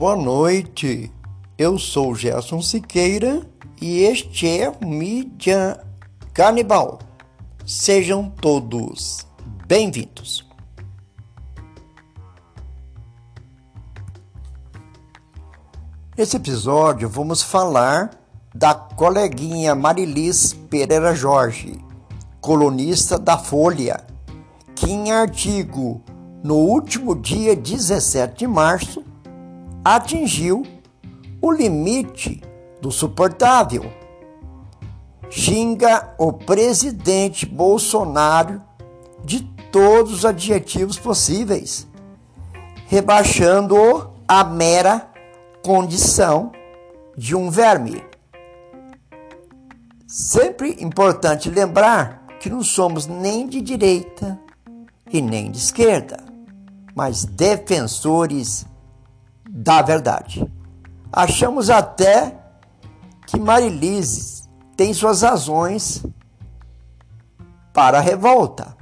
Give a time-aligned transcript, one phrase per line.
[0.00, 1.12] Boa noite,
[1.58, 3.46] eu sou Gerson Siqueira
[3.78, 5.78] e este é Mídia
[6.32, 7.00] Canibal.
[7.66, 9.26] Sejam todos
[9.66, 10.48] bem-vindos.
[16.16, 18.10] Nesse episódio vamos falar
[18.54, 21.78] da coleguinha Marilis Pereira Jorge,
[22.40, 24.02] colunista da Folha,
[24.74, 26.02] que em artigo
[26.42, 29.09] no último dia 17 de março
[29.84, 30.62] atingiu
[31.40, 32.42] o limite
[32.80, 33.90] do suportável.
[35.28, 38.60] Xinga o presidente Bolsonaro
[39.24, 41.86] de todos os adjetivos possíveis,
[42.86, 45.08] rebaixando-o a mera
[45.62, 46.50] condição
[47.16, 48.04] de um verme.
[50.06, 54.40] Sempre importante lembrar que não somos nem de direita
[55.12, 56.24] e nem de esquerda,
[56.94, 58.66] mas defensores
[59.52, 60.46] da verdade.
[61.12, 62.38] Achamos até
[63.26, 66.04] que Marilise tem suas razões
[67.72, 68.76] para a revolta,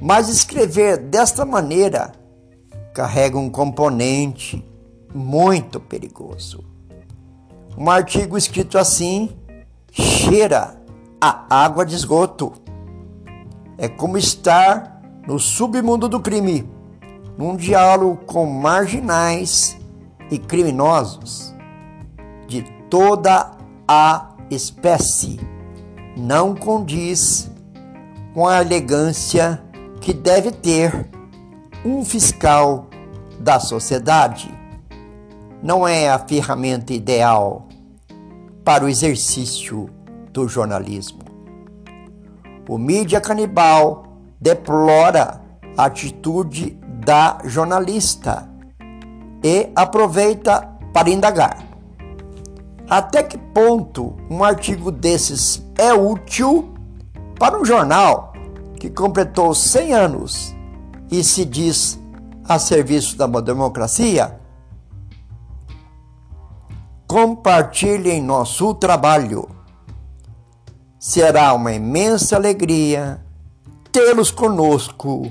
[0.00, 2.12] mas escrever desta maneira
[2.94, 4.64] carrega um componente
[5.12, 6.64] muito perigoso.
[7.76, 9.36] Um artigo escrito assim
[9.90, 10.80] cheira
[11.20, 12.52] a água de esgoto.
[13.76, 16.75] É como estar no submundo do crime
[17.36, 19.76] num diálogo com marginais
[20.30, 21.54] e criminosos
[22.48, 23.50] de toda
[23.86, 25.38] a espécie.
[26.16, 27.50] Não condiz
[28.32, 29.62] com a elegância
[30.00, 31.08] que deve ter
[31.84, 32.86] um fiscal
[33.38, 34.52] da sociedade.
[35.62, 37.68] Não é a ferramenta ideal
[38.64, 39.88] para o exercício
[40.32, 41.20] do jornalismo.
[42.68, 44.04] O mídia canibal
[44.40, 45.40] deplora
[45.76, 48.48] a atitude da jornalista
[49.40, 51.64] e aproveita para indagar.
[52.90, 56.74] Até que ponto um artigo desses é útil
[57.38, 58.32] para um jornal
[58.80, 60.56] que completou 100 anos
[61.08, 61.96] e se diz
[62.44, 64.40] a serviço da democracia?
[67.06, 69.48] Compartilhem nosso trabalho.
[70.98, 73.24] Será uma imensa alegria
[73.92, 75.30] tê-los conosco